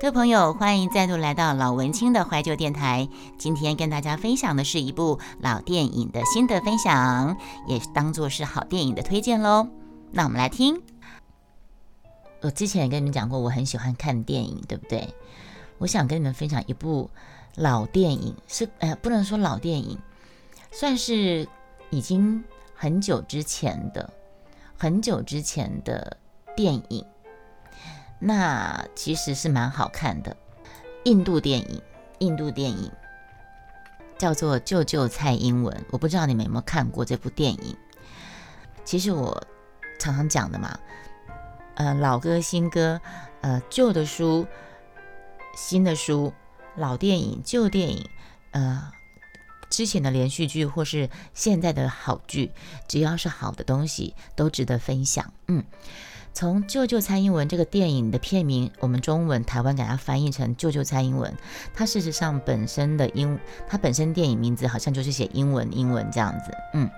[0.00, 3.06] 各位朋友，欢迎再度来到老文青的怀旧电台。
[3.36, 7.36] 今天跟大家分享的是一部老电影的心得分享，
[7.66, 9.68] 也当做是好电影的推荐喽。
[10.10, 10.80] 那我们来听。
[12.40, 15.06] 我之前也跟你们讲过，我很喜欢看电影，对不对？
[15.76, 17.10] 我想跟你们分享一部
[17.56, 19.98] 老电影，是呃，不能说老电影，
[20.70, 21.46] 算是
[21.90, 22.42] 已经
[22.74, 24.10] 很久之前的、
[24.78, 26.16] 很久之前的
[26.56, 27.04] 电影。
[28.22, 30.36] 那其实是蛮好看的，
[31.04, 31.82] 印度电影，
[32.18, 32.92] 印度电影
[34.18, 37.74] 叫做《救救蔡英文》，我不知道你们有没有看过这部电影。
[38.84, 39.42] 其实我
[39.98, 40.78] 常常讲的嘛，
[41.76, 43.00] 呃，老歌新歌，
[43.40, 44.46] 呃，旧的书，
[45.56, 46.34] 新的书，
[46.76, 48.06] 老电影，旧电影，
[48.50, 48.92] 呃，
[49.70, 52.52] 之前的连续剧或是现在的好剧，
[52.86, 55.32] 只要是好的东西，都值得分享。
[55.48, 55.64] 嗯。
[56.32, 61.30] 从《救救蔡英文》这个电影的片名，我们中文台湾给它翻译成《救救蔡英文》，
[61.74, 66.52] 它事实上本身的英，它本身电影名字好像就是写英文，英文这样子。
[66.72, 66.88] 嗯，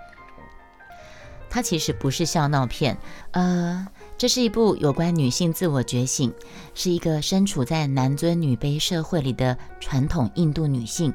[1.50, 2.96] 它其实不是笑闹片，
[3.32, 6.32] 呃，这是一部有关女性自我觉醒，
[6.74, 11.12] 是一个身处在男尊女卑社会里的传统印度女性。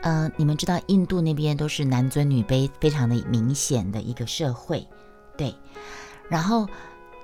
[0.00, 4.86] 呃，你们知道印度那边都是男尊女卑非常的明显的一个社会，
[5.36, 5.54] 对，
[6.30, 6.66] 然后。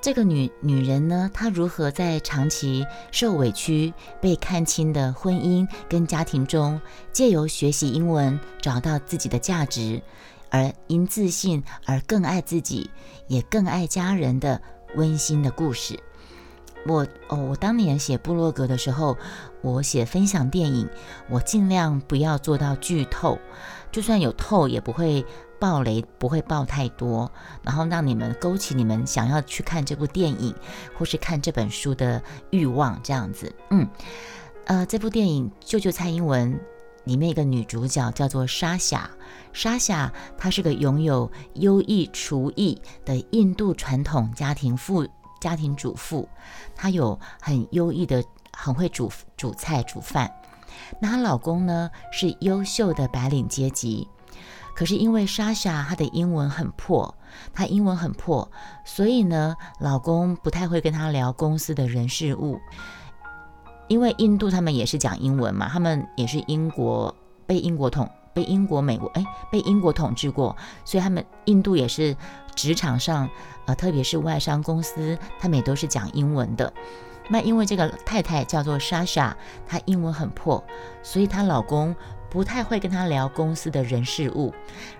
[0.00, 6.80] 这个女女人呢，她如何在长期受委屈、被看轻的婚姻跟家庭中，
[7.12, 10.00] 借由学习英文找到自己的价值，
[10.50, 12.88] 而因自信而更爱自己，
[13.26, 14.62] 也更爱家人的
[14.94, 15.98] 温馨的故事。
[16.86, 19.16] 我哦，我当年写部落格的时候，
[19.62, 20.88] 我写分享电影，
[21.28, 23.36] 我尽量不要做到剧透，
[23.90, 25.26] 就算有透也不会。
[25.58, 27.30] 暴雷不会爆太多，
[27.62, 30.54] 然后让你们勾起你们想要去看这部电影
[30.96, 33.52] 或是看这本书的欲望，这样子。
[33.70, 33.88] 嗯，
[34.66, 36.54] 呃，这部电影《救救蔡英文》
[37.04, 39.10] 里面一个女主角叫做莎夏，
[39.52, 45.06] 莎夏她是个拥有优异厨艺的印度传统家庭妇
[45.40, 46.28] 家庭主妇，
[46.74, 50.30] 她有很优异的很会煮煮菜煮饭。
[51.00, 54.06] 那她老公呢是优秀的白领阶级。
[54.78, 57.12] 可是因为莎莎她的英文很破，
[57.52, 58.48] 她英文很破，
[58.84, 62.60] 所以呢，老公不太会跟她聊公司的人事物。
[63.88, 67.12] 因为印度他们也是讲英文嘛，他们也是英国
[67.44, 72.16] 被英国统被英国美国哎被英国统治过，所以他们印度也是
[72.54, 73.28] 职场上
[73.66, 76.72] 呃特别是外商公司，他们也都是讲英文的。
[77.28, 80.62] 那因为这个太太叫做莎莎，她英文很破，
[81.02, 81.96] 所以她老公。
[82.30, 84.52] 不太会跟他聊公司的人事物，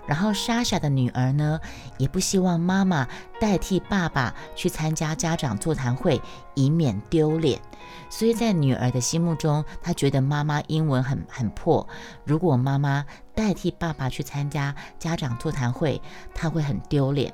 [0.07, 1.59] 然后莎莎的女儿呢，
[1.97, 3.07] 也不希望妈妈
[3.39, 6.21] 代替爸爸去参加家长座谈会，
[6.55, 7.59] 以免丢脸。
[8.09, 11.87] 所以在女儿的心目中，她觉得妈妈英文很很破，
[12.23, 16.01] 如果妈妈代替爸爸去参加家长座谈会，
[16.33, 17.33] 她会很丢脸。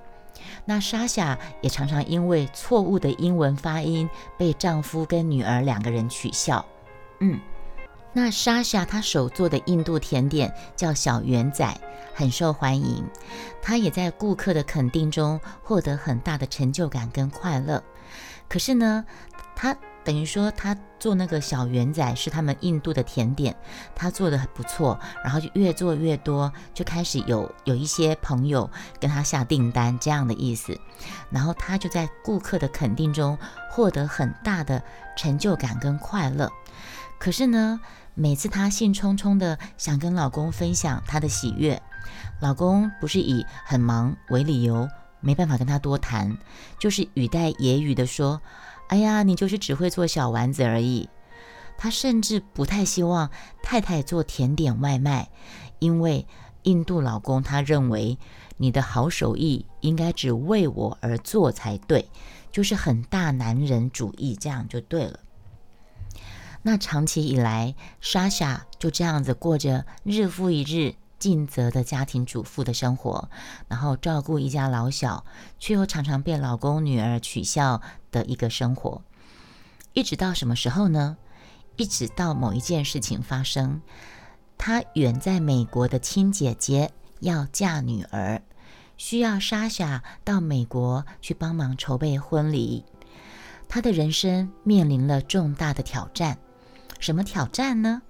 [0.65, 6.65] 那莎莎也常常因为错误的英文发音，被丈夫跟女儿两个人取笑。
[7.21, 7.39] 嗯。
[8.17, 11.77] 那莎莎她手做的印度甜点叫小圆仔，
[12.13, 13.05] 很受欢迎。
[13.61, 17.83] 她也在顾客的肯定中获得很大的成就感跟快乐。
[18.47, 19.03] 可是呢，
[19.53, 23.53] 她等于说她做那个小圆仔是他们印度的甜点，
[23.93, 30.79] 她做的很不错，然后就越做越多，就开始有有一些朋友跟她下订单这样的意思。
[31.29, 33.37] 然后她就在顾客的肯定中
[33.69, 34.81] 获得很大的
[35.17, 36.49] 成就感跟快乐。
[37.19, 37.81] 可是呢？
[38.15, 41.81] 每次她兴冲冲的想跟老公分享她的喜悦，
[42.41, 44.89] 老公不是以很忙为理由，
[45.19, 46.37] 没办法跟她多谈，
[46.79, 48.41] 就是语带揶揄的说
[48.87, 51.09] ：“哎呀，你就是只会做小丸子而已。”
[51.77, 53.29] 他甚至不太希望
[53.61, 55.29] 太太做甜点外卖，
[55.79, 56.25] 因为
[56.63, 58.17] 印度老公他认为
[58.55, 62.09] 你的好手艺应该只为我而做才对，
[62.49, 65.19] 就是很大男人主义，这样就对了。
[66.67, 73.29] 那长期以来，莎莎就这样子过着日复一日尽责的家庭主妇的生活，
[73.67, 75.23] 然后照顾一家老小，
[75.59, 79.03] 却又常常被老公、女儿取笑的一个生活。
[79.93, 81.17] 一直到什么时候呢？
[81.75, 83.79] 一直到某一件事情发生，
[84.57, 86.89] 她远在美国的亲姐姐
[87.19, 88.41] 要嫁女儿，
[88.97, 92.83] 需要莎莎到美国去帮忙筹备婚礼。
[93.69, 96.39] 她的人生面临了重大的挑战。
[96.99, 98.01] 什么挑战呢？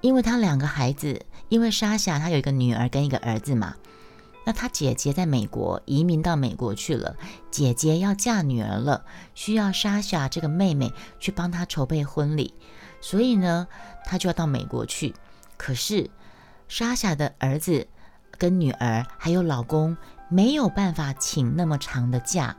[0.00, 3.76] 因为他两个孩子，因为莎莎她有一个女儿跟一个儿子嘛，
[4.44, 7.14] 那他姐姐在美国移民到美国去了，
[7.52, 12.52] 姐姐要嫁女儿了，需要莎莎这个妹妹去帮她筹备婚礼，
[13.00, 13.68] 所以呢，
[14.04, 15.14] 她就要到美国去。
[15.56, 16.10] 可是
[16.66, 17.86] 莎莎的儿子
[18.36, 19.96] 跟女儿还有老公
[20.28, 22.56] 没有办法请那么长的假，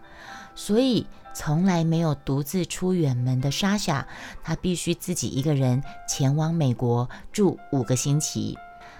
[0.56, 4.07] 所以从来没有独自出远门的莎莎，
[4.44, 8.57] 她必须自己一个人前往美国住五个星期。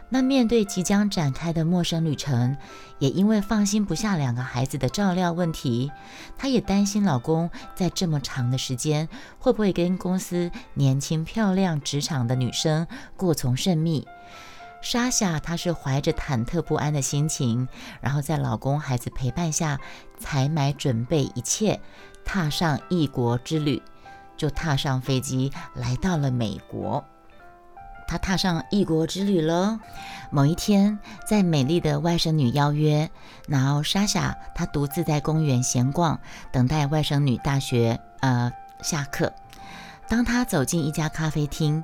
[0.10, 2.56] 那面对即将展开的陌生旅程，
[3.00, 5.92] 也因为放心不下两个孩子的照料问题，
[6.38, 9.10] 她也担心老公在这么长的时间
[9.40, 12.86] 会不会跟公司年轻漂亮职场的女生
[13.18, 14.08] 过从甚密。
[14.84, 17.68] 莎莎她是怀着忐忑不安的心情，
[18.02, 19.80] 然后在老公孩子陪伴下
[20.20, 21.80] 采买准备一切，
[22.26, 23.82] 踏上异国之旅，
[24.36, 27.04] 就踏上飞机来到了美国。
[28.06, 29.80] 她踏上异国之旅了。
[30.30, 33.10] 某一天，在美丽的外甥女邀约，
[33.48, 36.20] 然后莎莎她独自在公园闲逛，
[36.52, 38.52] 等待外甥女大学呃
[38.82, 39.32] 下课。
[40.10, 41.84] 当她走进一家咖啡厅，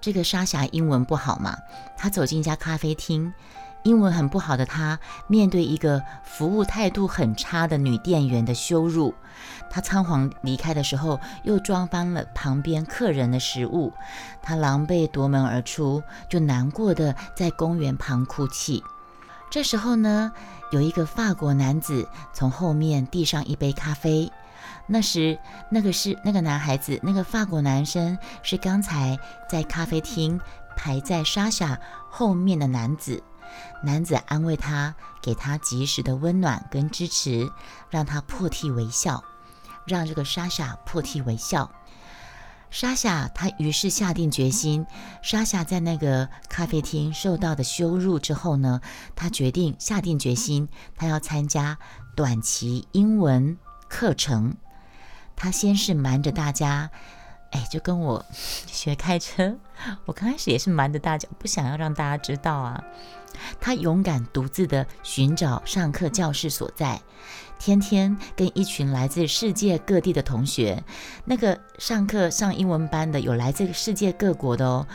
[0.00, 1.56] 这个莎莎英文不好嘛，
[1.96, 3.32] 她走进一家咖啡厅。
[3.82, 9.14] 英文很不好的她，面对一个服务态度很差的女店员的羞辱，
[9.70, 13.90] 她仓皇离开的时候，又撞翻了旁边客人的食物，
[14.42, 18.82] 她狼狈夺门而出，就难过的在公园旁哭泣。
[19.50, 20.30] 这时候呢，
[20.72, 24.30] 有一个法国男子从后面递上一杯咖啡，
[24.92, 25.38] 那时
[25.70, 29.16] 那个是那个男孩子，那个法国男生是刚才
[29.48, 30.40] 在咖啡厅
[30.76, 31.78] 排在莎莎
[32.10, 33.22] 后面的男子。
[33.84, 34.92] 男子安慰她，
[35.22, 37.48] 给她及时的温暖跟支持，
[37.88, 39.22] 让她破涕为笑，
[39.86, 41.70] 让这个莎莎破涕为笑。
[42.68, 44.84] 莎莎她于是下定决心。
[45.22, 48.80] 莎莎在那个咖啡厅受到的羞辱之后呢，
[49.14, 51.78] 她决定下定决心，她要参加
[52.16, 53.56] 短期英文
[53.88, 54.56] 课程。
[55.40, 56.90] 他先是瞒着大家。
[57.52, 59.56] 哎，就跟我学开车，
[60.04, 62.84] 我刚开始也是瞒着大家，不想要让大家知道啊。
[63.58, 67.00] 他勇敢独自的寻找上课教室所在，
[67.58, 70.84] 天天跟一群来自世界各地的同学，
[71.24, 74.86] 那个上课上英文班的有来自世界各国的哦。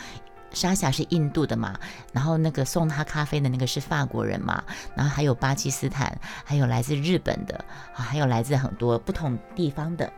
[0.53, 1.77] 莎莎是印度的嘛，
[2.13, 4.63] 然后那个送他咖啡的那个是法国人嘛，
[4.95, 10.09] 然后还有巴基斯坦，还有来自日本的，还有来自很多不同地方的。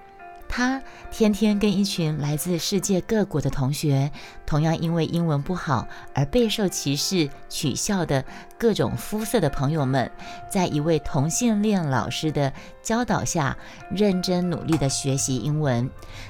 [0.49, 4.11] 他天天跟一群来自世界各国的同学，
[4.45, 8.23] 同样因为英文不好而备受歧视、取笑的
[8.57, 10.09] 各种肤色的朋友们，
[10.49, 12.51] 在一位同性恋老师的
[12.81, 13.57] 教导下，
[13.91, 15.89] 认真努力的学习英文。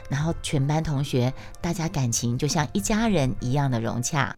[0.10, 4.36] 然后全班同学大家感情就像一家人一样的融洽。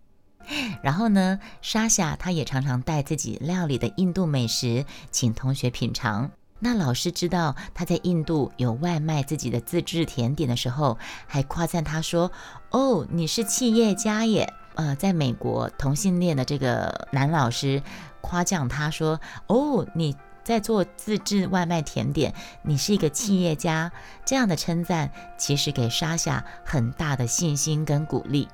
[0.81, 6.31] 然后呢，莎莎她也常常带自己料理的印度美食，请同学品尝。
[6.59, 12.31] 那老师知道他在印度有外卖自己的自制甜点的时候，还夸赞他说
[12.71, 17.81] ：“哦，你是企业家耶！”呃，在美国同性恋的这个男老师
[18.21, 23.91] 夸奖他说：“哦，你在做自制外卖甜点，你是一个企业家。”
[24.25, 28.47] 这样的称赞其实给莎莎很大的信心跟鼓励。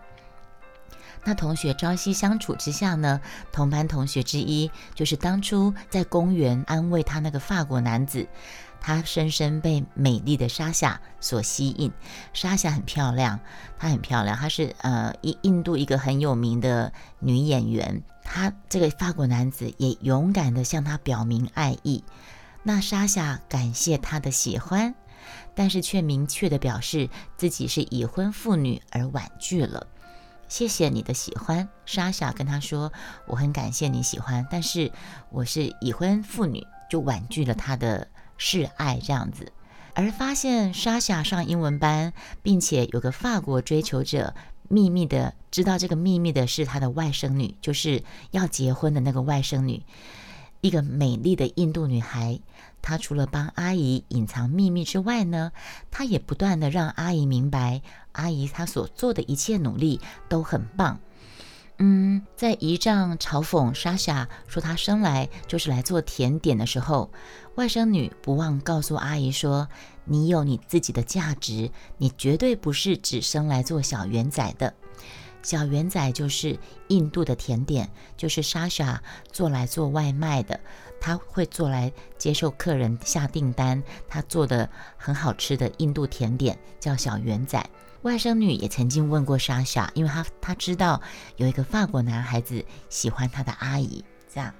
[1.25, 3.19] 那同学朝夕相处之下呢，
[3.51, 8.27] 同班同学之一就是当初在公园安慰他那个法国男子，
[8.79, 11.91] 他深深被美丽的莎夏所吸引。
[12.31, 13.39] 莎夏很漂亮，
[13.79, 18.03] 她很漂亮，她是呃印印度一个很有名的女演员。
[18.23, 22.03] 他这个法国男子也勇敢地向她表明爱意。
[22.61, 24.93] 那莎夏感谢他的喜欢，
[25.55, 29.87] 但是却明确地表示自己是已婚妇女而婉拒了。
[30.55, 32.93] 谢谢你的喜欢，莎莎跟他说
[33.27, 34.89] ：“我很感谢你喜欢，但是
[35.29, 38.07] 我是已婚妇女，就婉拒了他的
[38.37, 39.51] 示爱这样子。”
[39.95, 44.33] 而发现莎莎上英文班，并且有个法国追求者
[44.69, 49.83] 秘密的知道这个秘密的是他的外甥女，就是要结婚的那个外甥女，
[50.61, 52.39] 一个美丽的印度女孩。
[52.85, 55.51] 她除了帮阿姨隐藏秘密之外呢，
[55.89, 57.81] 她也不断的让阿姨明白。
[58.11, 59.99] 阿姨，她所做的一切努力
[60.29, 60.99] 都很棒。
[61.77, 67.11] 嗯，在姨丈嘲讽莎莎说她生来就是来做甜点的时候，
[67.55, 69.67] 外甥女不忘告诉阿姨说
[70.05, 74.73] ：“你有你自己的价值，你绝对不是只生来做小圆仔的。
[75.45, 77.87] 小圆仔就是印度的甜点，
[78.17, 78.99] 就是莎莎
[79.31, 80.59] 做来做外卖的，
[80.99, 87.63] 她会做来接受客人下订单，她做的很好吃的印度甜点叫小圆仔。”
[88.01, 90.99] 外甥女也曾经问过莎莎，因为她她知道
[91.35, 94.03] 有一个法国男孩子喜欢她的阿姨。
[94.27, 94.51] 这样，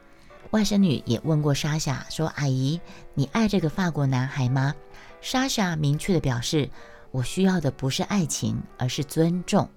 [0.52, 2.80] 外甥女也问过莎莎说：“阿姨，
[3.16, 4.76] 你爱这个法国男孩吗？”
[5.20, 6.70] 莎莎明确的表示
[7.10, 9.68] ：“我需要的不是爱情，而是尊重。”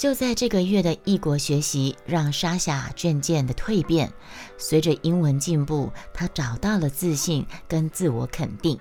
[0.00, 4.10] 就在这个月的异国学习，让莎莎渐渐的蜕变。
[4.56, 8.80] 随着英文进步，她找到了自信跟自我肯定。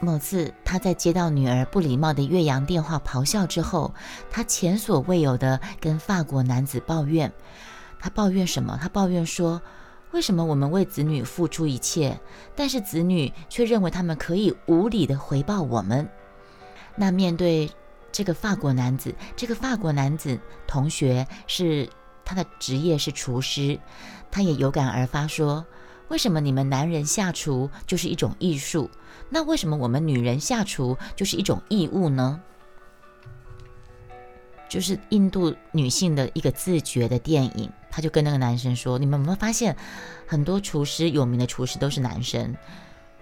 [0.00, 3.94] 某次，她在接到女儿不礼貌的越洋电话咆哮之后，
[4.32, 7.32] 她前所未有的跟法国男子抱怨。
[8.00, 8.76] 她抱怨什么？
[8.82, 9.62] 她抱怨说。
[10.10, 12.18] 为什么我们为子女付出一切，
[12.56, 16.08] 但是子女却认为他们可以无理的回报我们？
[16.96, 17.70] 那面对
[18.10, 21.88] 这个法国男子，这个法国男子同学是
[22.24, 23.78] 他的职业是厨师，
[24.30, 25.64] 他也有感而发说：
[26.08, 28.90] 为什么你们男人下厨就是一种艺术？
[29.28, 32.40] 那为什么我们女人下厨就是一种义务呢？
[34.68, 37.70] 就是印度女性的一个自觉的电影。
[37.90, 39.74] 他就跟那个男生说：“你们有没有发现，
[40.26, 42.54] 很多厨师有名的厨师都是男生？”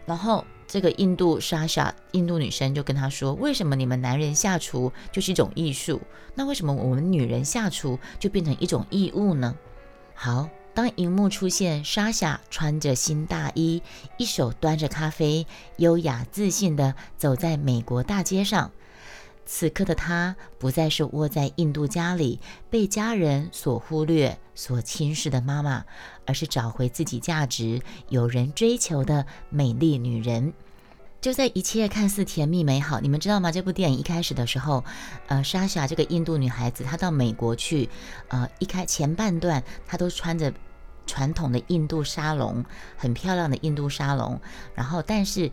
[0.04, 6.00] 然后这个印度莎莎，印度女生就跟他说：“为什么你们男人下厨就是一种艺术？
[6.34, 9.56] 那为什么我们女人下厨就变成一种义务呢？”
[10.14, 13.82] 好，当荧幕出现，莎莎穿着新大衣，
[14.16, 15.46] 一手端着咖啡，
[15.76, 18.72] 优雅自信地走在美国大街上。
[19.46, 25.84] 此刻的她不再是窝在印度家里被家人所忽略、所轻视的妈妈，
[26.26, 30.52] 而是找回自己价值、有人追求的美丽女人。
[31.20, 33.52] 就在一切看似甜蜜美好，你们知道吗？
[33.52, 34.84] 这部电影一开始的时候，
[35.28, 37.88] 呃，莎莎这个印度女孩子，她到美国去，
[38.28, 40.52] 呃，一开前半段她都穿着
[41.06, 42.64] 传统的印度沙龙，
[42.96, 44.40] 很漂亮的印度沙龙，
[44.74, 45.52] 然后但是。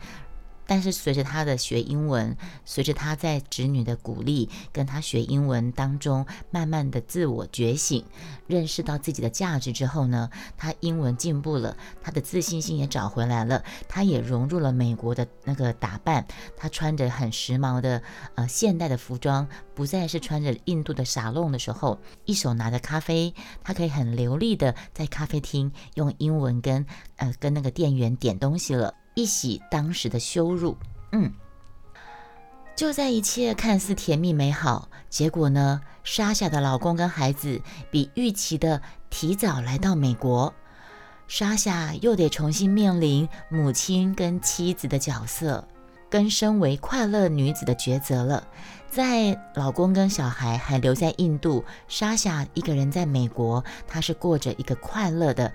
[0.66, 8.06] 但是随着他的学英文，随着他在侄女的鼓励，跟他学英文当中，慢慢的自我觉醒，
[8.48, 18.02] 认识到自己的价值之后呢，他英文进步了，他的自信心也找回来了，他也融入了美国的那个打扮，他穿着很时髦的
[18.36, 26.86] 呃现代的服装，不再是穿着印度的沙龙的时候，一手拿着咖啡，他可以很流利的在咖啡厅用英文跟
[27.18, 28.94] 呃跟那个店员点东西了。
[29.14, 30.78] 一洗当时的羞辱，
[31.12, 31.32] 嗯，
[32.76, 40.54] 就在一切看似甜蜜美好，结果呢，莎莎的老公跟孩子比预期的提早来到美国，
[41.28, 45.68] 莎莎又得重新面临母亲跟妻子的角色，
[46.10, 48.48] 跟身为快乐女子的抉择了。
[48.90, 55.52] 在老公跟小孩还留在印度，莎莎一个人在美国，她是过着一个快乐的。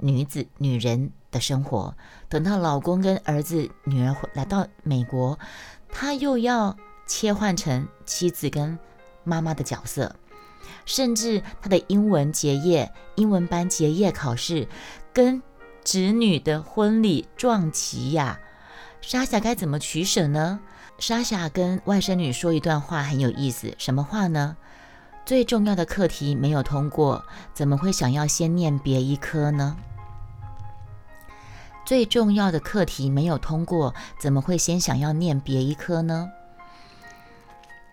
[0.00, 1.94] 女子、女人的生活，
[2.28, 5.38] 等到老公跟儿子、女儿来到美国，
[5.90, 6.76] 她又要
[7.06, 8.78] 切换成妻子跟
[9.24, 10.16] 妈妈的角色，
[10.84, 14.68] 甚至她的英文结业、英文班结业考试，
[15.12, 15.42] 跟
[15.84, 18.40] 侄女的婚礼撞齐呀。
[19.00, 20.60] 莎莎该怎么取舍呢？
[20.98, 24.56] 莎莎跟外甥女说一段话很有意思，什么话呢？
[25.24, 29.76] 最重要的课题没有通过，怎么会想要先念别一科呢？
[31.90, 36.30] 最重要的课题没有通过，怎么会先想要念别一科呢？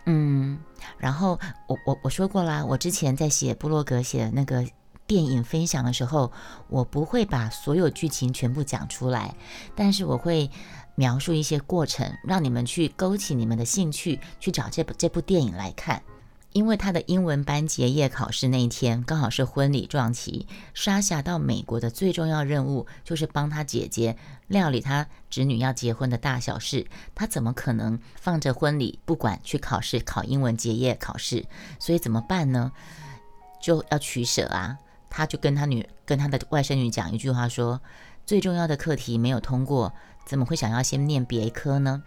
[0.06, 0.60] 嗯，
[1.00, 4.63] 然后我我我说过啦，我之前在写布洛格写的那个
[5.08, 6.32] 电影分享的时候，
[6.68, 9.36] 我不会把所有剧情全部讲出来，
[9.75, 10.51] 但是我会
[10.94, 16.04] 描述一些过程，让你们去勾起你们的兴趣，去找这部这部电影来看。
[16.54, 26.88] 因为他的英文班结业考试那一天刚好是婚礼撞期，莎夏到美国的最重要任务就是帮他姐姐料理他侄女要结婚的大小事。
[27.13, 31.46] 他怎么可能放着婚礼不管去考试考英文结业考试？
[31.80, 32.72] 所以怎么办呢？
[33.62, 34.77] 就要取舍啊！
[35.10, 37.82] 他就跟他女跟他的外甥女讲一句话说：
[38.25, 39.94] 最重要的课题没有通过，
[40.25, 42.04] 怎么会想要先念别科呢？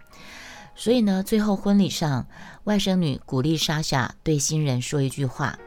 [0.81, 2.27] 所以呢，最后婚礼上，
[2.65, 5.59] 外甥女鼓励莎莎对新人说一句话，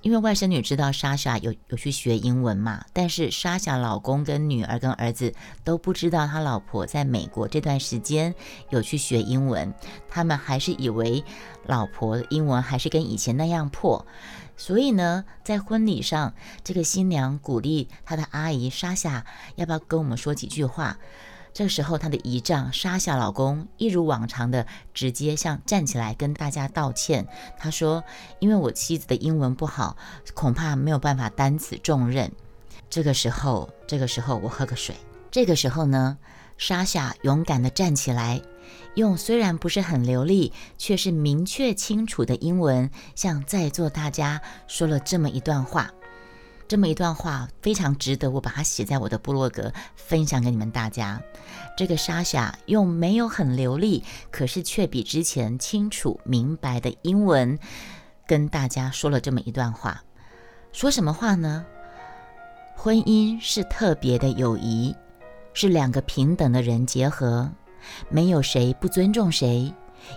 [0.00, 5.34] 因为外甥女知道莎莎有有去学英文嘛，但是莎莎老公跟女儿跟儿子
[5.64, 8.32] 都不知道他老婆在美国这段时间
[8.70, 9.74] 有去学英文，
[10.08, 11.24] 他们还是以为
[11.64, 14.06] 老婆英文还是跟以前那样破，
[14.56, 16.32] 所以呢，在婚礼上，
[16.62, 20.96] 这个新娘鼓励她的阿姨莎莎，要不要跟我们说几句话？
[21.56, 27.26] 这时候，她的姨丈莎夏老公一如往常的直接向站起来跟大家道歉。
[27.58, 28.04] 他说
[28.40, 29.96] ：“因为我妻子的英文不好，
[30.34, 32.30] 恐怕没有办法担此重任。”
[32.90, 34.94] 这个时候，这个时候我喝个水。
[35.30, 36.18] 这个时候呢，
[36.58, 38.42] 莎夏勇敢的站起来，
[38.94, 45.90] 用虽然不是很流利，却是明确清楚的英文，向在座大家说了这么一段话。
[46.68, 51.22] 这么一段话非常值得我把它写在我的部落格，分享给你们大家。
[51.76, 57.58] 这个莎莎用没有很流利，可是却比之前清楚明白的英文，
[58.26, 60.02] 跟大家说了这么一段话。
[60.72, 61.64] 说什么话呢？
[62.74, 64.94] 婚姻是特别的友谊，
[65.54, 67.50] 是两个平等的人结合，
[68.08, 69.72] 没有谁不尊重谁，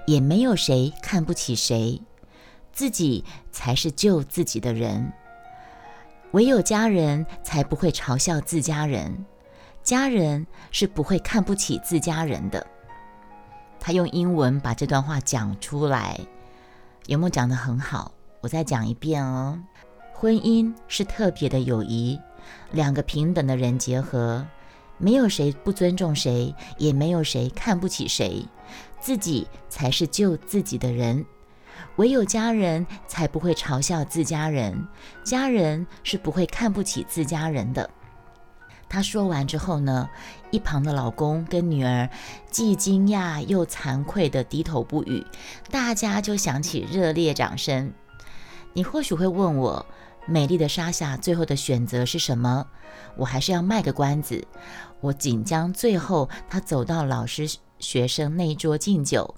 [0.07, 2.01] 也没有谁看不起谁，
[2.73, 5.13] 自己才是救自己的人。
[6.31, 9.25] 唯有家人才不会嘲笑自家人，
[9.83, 12.65] 家人是不会看不起自家人的。
[13.79, 16.19] 他用英文把这段话讲出来，
[17.07, 18.11] 有没有讲得很好？
[18.41, 19.59] 我再讲一遍哦。
[20.13, 22.19] 婚姻是特别的友谊，
[22.71, 24.45] 两个平等的人结合，
[24.97, 28.45] 没有谁不尊重谁，也没有谁看不起谁，
[28.99, 31.25] 自己才是救自己的人。
[31.97, 34.87] 唯有家人才不会嘲笑自家人，
[35.23, 37.89] 家人是不会看不起自家人的。
[38.87, 40.09] 他说完之后呢，
[40.49, 42.09] 一旁的老公跟女儿
[42.49, 45.23] 既惊讶又惭愧的低头不语，
[45.69, 47.93] 大家就响起热烈掌声。
[48.73, 49.85] 你或许会问我，
[50.25, 52.65] 美丽的莎夏最后的选择是什么？
[53.15, 54.47] 我还是要卖个关子。
[55.01, 59.35] 我仅将最后他走到老师学生那一桌敬酒。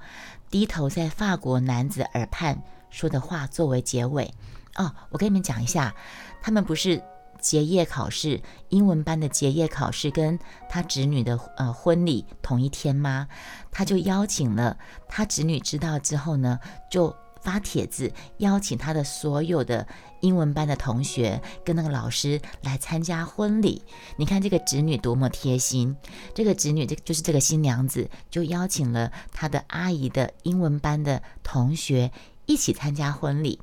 [0.51, 4.31] 低头在法国男子耳畔说的话作为结尾
[4.75, 5.96] 哦，我跟你们讲一下，
[6.41, 7.01] 他们不是
[7.39, 10.38] 结业考试，英文班的结业考试跟
[10.70, 13.27] 他侄女的呃婚礼同一天吗？
[13.72, 14.77] 他就邀请了
[15.08, 17.15] 他侄女知道之后呢，就。
[17.41, 19.88] 发帖子邀请他的所有的
[20.21, 23.81] 英文班的同学跟那个老师来参加婚礼。
[24.17, 25.95] 你看这个侄女多么贴心，
[26.33, 32.12] 这个侄女这就是这个新娘子，就邀请了她的阿姨的英文班的同学
[32.45, 33.60] 一起参加婚礼。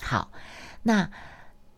[0.00, 0.30] 好，
[0.82, 1.10] 那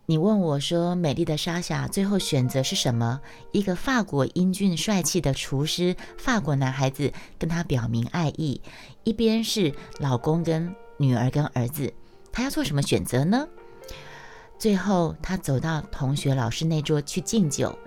[0.06, 3.20] 你问我说，美丽的莎莎最后选择是什么？
[3.52, 8.60] 一个法国英俊帅气的厨师，法国男孩子跟她表明爱意，
[9.02, 10.74] 一边是老公跟。
[10.96, 11.92] 女儿跟儿子，
[12.32, 13.48] 他要做什么选择呢？
[14.58, 17.78] 最后，他走到同学、老师那桌去敬酒。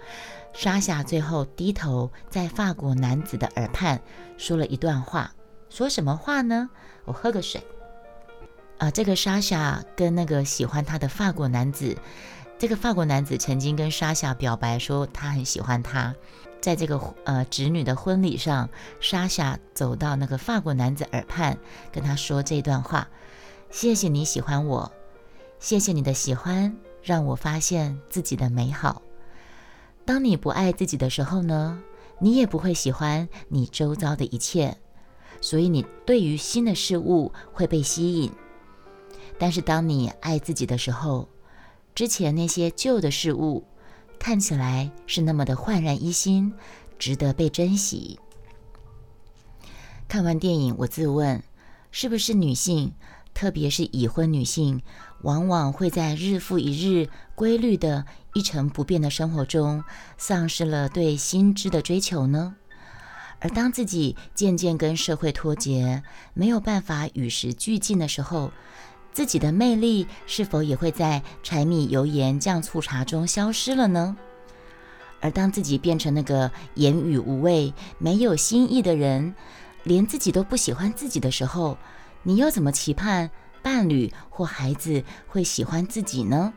[0.53, 4.01] 莎莎最后低头在法国男子的耳畔
[4.37, 5.31] 说了一段话，
[5.69, 6.69] 说什么话呢？
[7.05, 7.61] 我喝个水。
[8.79, 11.97] 啊，这个莎莎跟那个喜欢她的法国男子，
[12.59, 16.15] 这个法国男子曾经跟莎夏表白说他很喜欢她。
[16.59, 18.67] 在这个呃侄女的婚礼上，
[18.99, 21.55] 莎夏走到那个法国男子耳畔，
[21.91, 23.07] 跟他说这段话
[23.69, 24.91] ：“谢谢你喜欢我，
[25.59, 29.03] 谢谢你的喜欢，让我发现自己的美好。
[30.03, 31.79] 当你不爱自己的时候呢，
[32.19, 34.75] 你也不会喜欢你周遭的一切，
[35.39, 38.31] 所以你对于新的事物会被吸引。
[39.37, 41.29] 但是当你爱自己的时候，
[41.97, 43.63] 之前那些旧的事物。”
[44.19, 46.53] 看起来是那么的焕然一新，
[46.99, 48.19] 值得被珍惜。
[50.07, 51.41] 看完电影，我自问：
[51.91, 52.93] 是不是女性，
[53.33, 54.81] 特别是已婚女性，
[55.21, 58.05] 往往会在日复一日规律的
[58.35, 59.83] 一成不变的生活中，
[60.19, 62.55] 丧失了对心知的追求呢？
[63.39, 68.51] 而当自己渐渐跟社会脱节，没有办法与时俱进的时候，
[69.11, 74.15] 自己的魅力是否也会在柴米油盐酱醋茶中消失了呢？
[75.19, 79.33] 而当自己变成那个言语无味、没有新意的人，
[79.83, 81.77] 连自己都不喜欢自己的时候，
[82.21, 83.31] 你又怎么期盼
[83.63, 86.53] 伴侣或孩子会喜欢自己呢？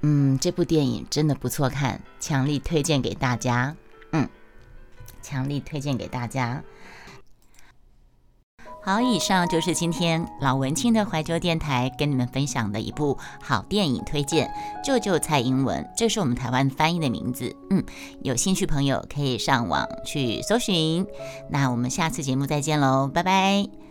[0.00, 3.76] 嗯，这部电影真的不错看，强力推荐给大家。
[4.12, 4.26] 嗯，
[5.20, 6.62] 强力推荐给大家。
[8.80, 14.48] 好，以上就是今天老文青的怀旧电台跟你们分享的一部好电影推荐，
[14.84, 17.54] 《救救蔡英文》，这是我们台湾翻译的名字。
[17.68, 17.84] 嗯，
[18.22, 21.06] 有兴趣朋友可以上网去搜寻。
[21.50, 23.87] 那我们下次节目再见喽，拜拜。